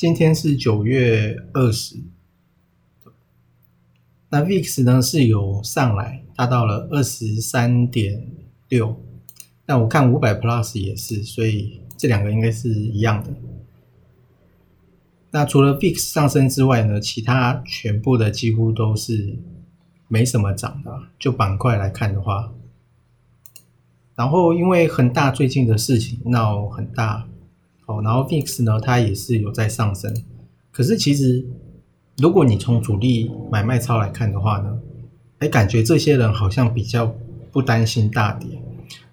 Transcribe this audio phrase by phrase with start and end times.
[0.00, 1.96] 今天是九月二十，
[4.30, 8.26] 那 VIX 呢是有上来，达到了二十三点
[8.70, 8.98] 六。
[9.66, 13.30] 那我看五百 Plus 也是，所以这两个应该是一样的。
[15.32, 19.36] 那除了 VIX 上升之外呢，其他全部的几乎都是
[20.08, 20.98] 没什么涨的。
[21.18, 22.54] 就板块来看的话，
[24.14, 27.28] 然后因为恒大最近的事情闹很大，
[28.02, 30.14] 然后 VIX 呢它也是有在上升。
[30.70, 31.44] 可是其实
[32.18, 34.78] 如果你从主力买卖超来看的话呢，
[35.38, 37.14] 哎，感觉这些人好像比较
[37.50, 38.48] 不担心大跌，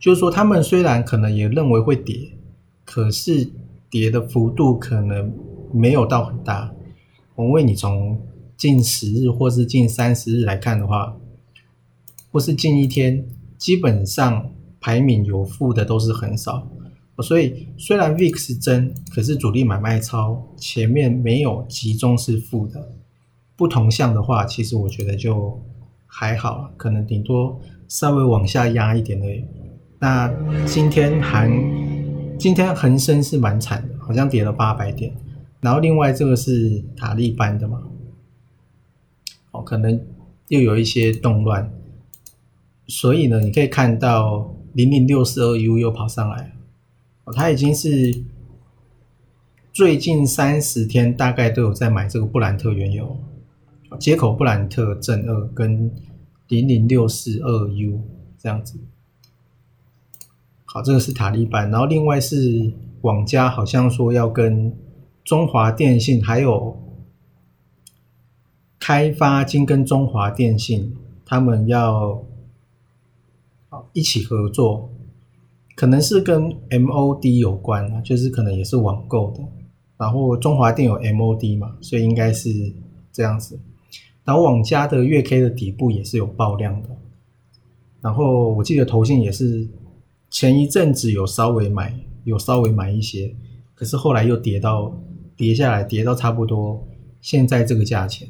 [0.00, 2.30] 就是说他们虽然可能也认为会跌，
[2.84, 3.50] 可是
[3.90, 5.32] 跌的幅度可能。
[5.76, 6.72] 没有到很大，
[7.34, 8.16] 我为你从
[8.56, 11.16] 近十日或是近三十日来看的话，
[12.30, 13.26] 或是近一天，
[13.58, 16.70] 基本上排名有负的都是很少。
[17.22, 22.90] 所以虽然 VIX 增，可是主力买卖超前面没有集中是负的。
[23.56, 25.62] 不同项的话，其实我觉得就
[26.06, 29.44] 还好，可能顶多稍微往下压一点而已。
[30.00, 30.28] 那
[30.66, 31.48] 今天还
[32.36, 35.14] 今天恒生是蛮惨的，好像跌了八百点。
[35.60, 37.80] 然后另外这个是塔利班的嘛，
[39.52, 39.98] 哦，可能
[40.48, 41.72] 又有一些动乱，
[42.88, 46.52] 所以呢，你可以看到零零六四二 U 又跑上来，
[47.24, 48.22] 哦，它已经是
[49.72, 53.16] 最近三十天大概都有在买这个布兰特原油，
[53.98, 55.90] 接口布兰特正二跟
[56.48, 58.00] 零零六四二 U
[58.38, 58.78] 这样子，
[60.64, 64.74] 好，这个是塔利班，然后另外是网家好像说要跟。
[65.24, 66.78] 中华电信还有
[68.78, 72.22] 开发金跟中华电信，他们要
[73.94, 74.90] 一起合作，
[75.74, 79.40] 可能是跟 MOD 有关啊，就是可能也是网购的。
[79.96, 82.72] 然后中华电有 MOD 嘛，所以应该是
[83.12, 83.58] 这样子。
[84.24, 86.88] 然后网家的月 K 的底部也是有爆量的。
[88.00, 89.68] 然后我记得投信也是
[90.30, 93.34] 前一阵子有稍微买，有稍微买一些，
[93.74, 94.94] 可是后来又跌到。
[95.36, 96.86] 跌下来，跌到差不多
[97.20, 98.28] 现在这个价钱，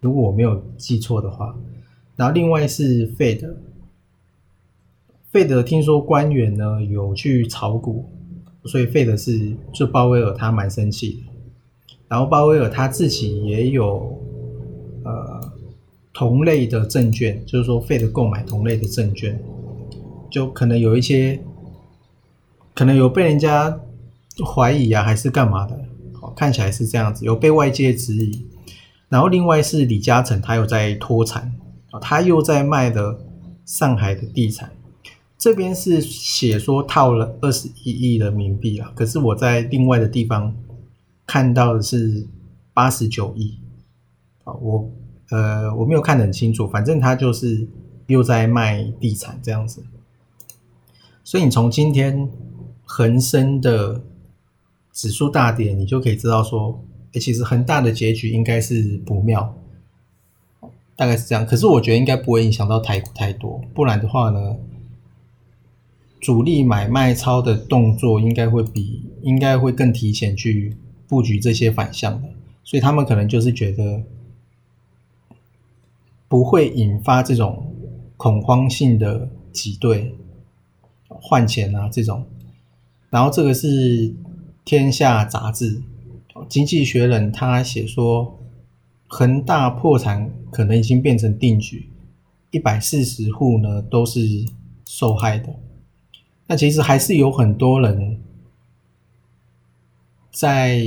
[0.00, 1.54] 如果我没有记错的话。
[2.16, 3.54] 然后另外是费德，
[5.30, 8.04] 费德听说官员呢有去炒股，
[8.64, 11.18] 所以费德是就鲍威尔他蛮生气的。
[12.08, 14.20] 然后鲍威尔他自己也有
[15.04, 15.40] 呃
[16.12, 19.40] 同类的证券，就是说费德购买同类的证券，
[20.28, 21.40] 就可能有一些
[22.74, 23.78] 可能有被人家
[24.44, 25.74] 怀疑啊，还是干嘛的。
[26.20, 28.44] 哦看起来是这样子，有被外界质疑。
[29.08, 31.52] 然后另外是李嘉诚，他有在脱产
[31.92, 33.16] 啊，他又在卖的
[33.64, 34.70] 上海的地产。
[35.40, 40.54] 这边是写说套了二十一亿人民币啊，可是我在另外的地方
[41.26, 42.28] 看到的是
[42.74, 43.58] 八十九亿
[44.44, 44.52] 啊。
[44.52, 44.90] 我
[45.30, 47.66] 呃我没有看得很清楚，反正他就是
[48.06, 49.82] 又在卖地产这样子。
[51.24, 52.30] 所以你从今天
[52.84, 54.02] 恒生的。
[54.92, 56.84] 指数大跌，你就可以知道说，
[57.14, 59.56] 哎，其实恒大的结局应该是不妙，
[60.96, 61.46] 大概是这样。
[61.46, 64.56] 可是我觉得应该不会影响到台股太多，不然的话呢，
[66.20, 70.76] 主力买卖超的动作应该会比应该会更提前去
[71.08, 72.28] 布局这些反向的，
[72.62, 74.02] 所以他们可能就是觉得
[76.28, 77.74] 不会引发这种
[78.16, 80.14] 恐慌性的挤兑
[81.08, 82.24] 换钱啊这种，
[83.10, 84.14] 然后这个是。
[84.62, 85.82] 天下杂志，
[86.48, 88.38] 经济学人他写说，
[89.08, 91.88] 恒大破产可能已经变成定局，
[92.52, 94.44] 一百四十户呢都是
[94.84, 95.48] 受害的。
[96.50, 98.20] 那其实还是有很多人
[100.32, 100.82] 在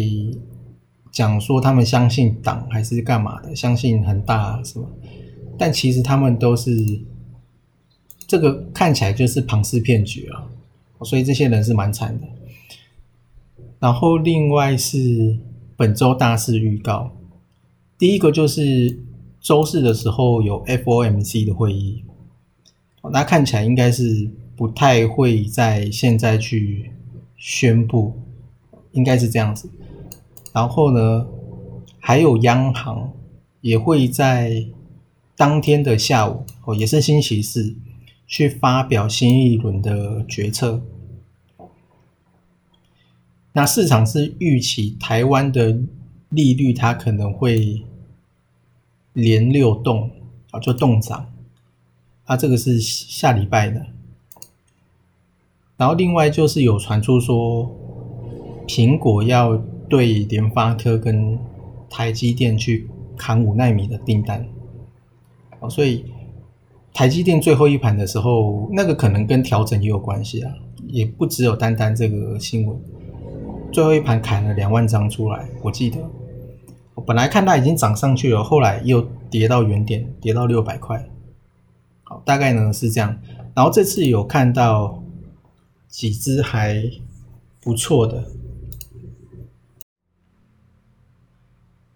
[1.10, 4.86] 讲说他们相信党还是干嘛的，相信恒大什么？
[5.57, 7.00] 但其实他们都是
[8.27, 10.44] 这个看起来就是庞氏骗局啊，
[11.04, 12.27] 所以这些人是蛮惨的。
[13.80, 15.38] 然后另外是
[15.77, 17.09] 本周大事预告，
[17.98, 19.00] 第一个就是
[19.39, 22.04] 周四的时候有 FOMC 的会议，
[23.13, 26.91] 那看起来应该是不太会在现在去
[27.38, 28.19] 宣布，
[28.91, 29.69] 应该是这样子。
[30.53, 31.27] 然后呢，
[32.00, 33.11] 还有央行
[33.61, 34.67] 也会在
[35.35, 37.75] 当天的下午，哦，也是星期四，
[38.27, 40.81] 去发表新一轮的决策。
[43.53, 45.79] 那市场是预期台湾的
[46.29, 47.83] 利率它可能会
[49.13, 50.09] 连六动
[50.51, 51.31] 啊，就动涨
[52.25, 53.88] 啊，这个是下礼拜的。
[55.77, 57.69] 然后另外就是有传出说，
[58.67, 59.57] 苹果要
[59.89, 61.37] 对联发科跟
[61.89, 64.45] 台积电去砍五纳米的订单，
[65.59, 66.05] 哦，所以
[66.93, 70.51] 台积电最后一盘的时候，那个可能跟调整也有关系啊，
[70.87, 72.77] 也不只有单单这个新闻，
[73.71, 75.97] 最后一盘砍了两万张出来，我记得，
[76.95, 81.03] 我本来看它已经涨上去了，后来又跌到原点，跌到六百块，
[82.03, 83.17] 好，大概呢是这样，
[83.53, 85.02] 然后这次有看到
[85.94, 86.92] 几只还
[87.62, 88.28] 不错的。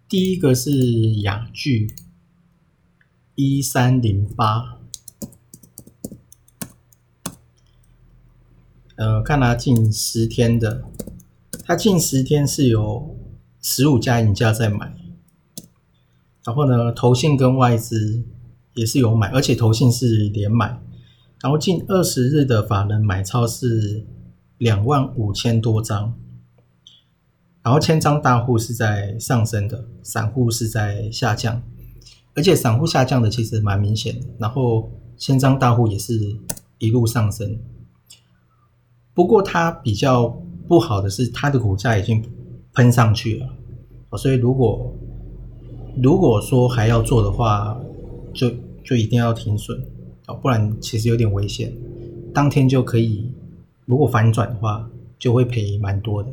[0.08, 1.96] 第一个是雅聚
[3.34, 4.78] 一三零八，
[8.94, 10.84] 呃，看它近十天的，
[11.64, 13.16] 它近十天是有
[13.60, 14.96] 十五家赢家在买，
[16.44, 18.22] 然后呢，投信跟外资
[18.74, 20.80] 也是有买，而且投信是连买，
[21.40, 24.04] 然后近二十日的法人买超是
[24.58, 26.14] 两万五千多张。
[27.62, 31.62] 然后千张大户是在上升的，散户是在下降，
[32.34, 34.26] 而且散户下降的其实蛮明显的。
[34.38, 36.18] 然后千张大户也是
[36.78, 37.58] 一路上升，
[39.12, 40.28] 不过它比较
[40.66, 42.24] 不好的是它的股价已经
[42.72, 44.96] 喷上去了，所以如果
[46.02, 47.78] 如果说还要做的话，
[48.32, 48.48] 就
[48.82, 49.78] 就一定要停损
[50.28, 51.72] 啊，不然其实有点危险，
[52.34, 53.32] 当天就可以
[53.86, 54.86] 如果反转的话，
[55.18, 56.28] 就会赔蛮多的。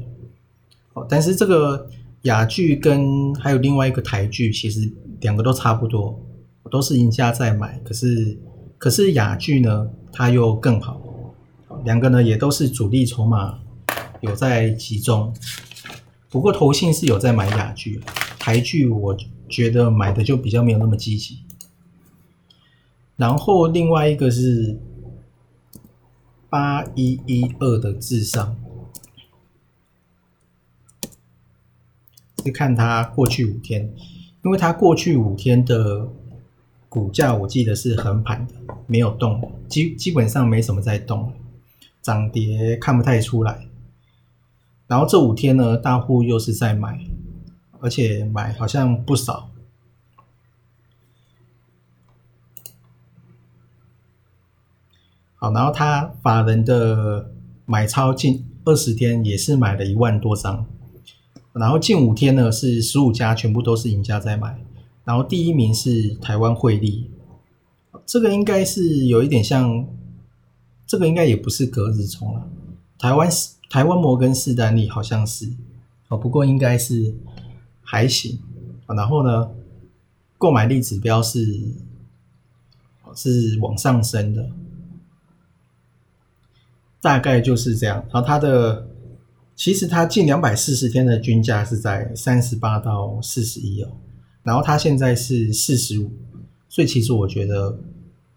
[0.93, 1.89] 哦但是这个
[2.23, 6.19] 雅剧跟还有另外一个台剧，其实两个都差不多，
[6.69, 7.79] 都是赢家在买。
[7.85, 8.37] 可是
[8.77, 11.01] 可是雅剧呢，它又更好。
[11.85, 13.57] 两个呢也都是主力筹码
[14.19, 15.33] 有在集中，
[16.29, 18.01] 不过投信是有在买雅剧，
[18.37, 19.15] 台剧我
[19.47, 21.37] 觉得买的就比较没有那么积极。
[23.15, 24.77] 然后另外一个是
[26.49, 28.55] 八一一二的智商。
[32.43, 33.91] 是看它过去五天，
[34.43, 36.07] 因为它过去五天的
[36.87, 38.53] 股价，我记得是横盘的，
[38.85, 41.33] 没有动，基基本上没什么在动，
[42.03, 43.67] 涨跌看不太出来。
[44.85, 46.99] 然后这五天呢，大户又是在买，
[47.79, 49.49] 而且买好像不少。
[55.51, 57.31] 然后他法人的
[57.65, 60.65] 买超近二十天也是买了一万多张。
[61.53, 64.59] 然后近五天呢是十五家全部都是赢家在买，
[65.05, 67.09] 然后第一名是台湾汇利，
[68.05, 69.87] 这个应该是有一点像，
[70.85, 72.45] 这个应该也不是隔日冲了，
[72.99, 73.29] 台湾
[73.69, 75.49] 台湾摩根士丹利好像是
[76.09, 77.15] 哦，不过应该是
[77.81, 78.37] 还行，
[78.87, 79.49] 然后呢
[80.37, 81.71] 购买力指标是
[83.15, 84.49] 是往上升的，
[87.05, 88.87] 大概就是这样，然后它的。
[89.57, 93.87] 其实它近两百四十天的均价是在三十八到四十一哦，
[94.43, 96.11] 然后它现在是四十五，
[96.67, 97.79] 所以其实我觉得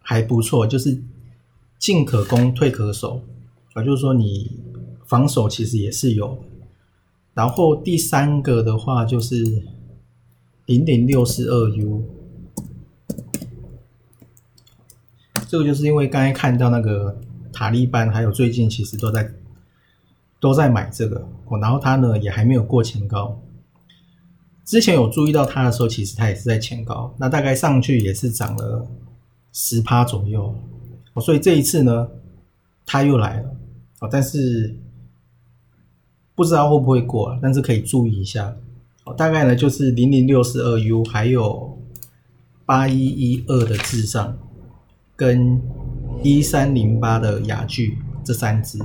[0.00, 0.96] 还不错，就是
[1.76, 3.20] 进可攻退可守
[3.72, 4.60] 啊，就是说你
[5.06, 6.38] 防守其实也是有。
[7.34, 9.64] 然后第三个的话就是
[10.66, 12.04] 零点六四二 U，
[15.48, 17.20] 这个就是因为刚才看到那个
[17.58, 19.28] 塔利班，还有最近其实都在。
[20.40, 21.28] 都在买这个，
[21.60, 23.42] 然后它呢也还没有过前高。
[24.64, 28.86] 之前有注意到它的时候，其实它也是在前高，那大概上去也是涨了
[29.52, 30.54] 十趴左右。
[31.20, 32.08] 所以这一次呢，
[32.86, 33.50] 它又来了，
[33.98, 34.76] 哦，但是
[36.36, 38.54] 不知道会不会过，但是可以注意一下。
[39.16, 41.76] 大概呢就是零零六四二 U，还有
[42.64, 44.38] 八一一二的智商，
[45.16, 45.60] 跟
[46.22, 48.78] 一三零八的雅具这三只。